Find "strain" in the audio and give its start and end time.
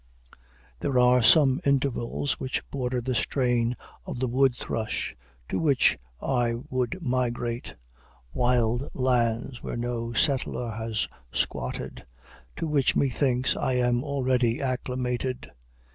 3.13-3.77